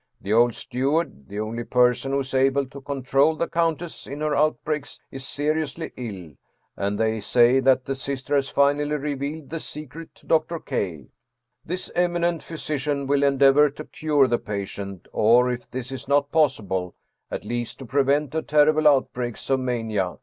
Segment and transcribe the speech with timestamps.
[0.19, 4.35] The old steward, the only person who is able to control the countess in her
[4.35, 6.31] outbreaks, is seriously ill,
[6.75, 10.57] and they say that the sister has finally revealed the secret to Dr.
[10.57, 11.05] K.
[11.63, 16.95] This eminent physician will endeavor to cure the patient, or if this is not possible,
[17.29, 20.17] at least to prevent her terrible outbreaks of mania.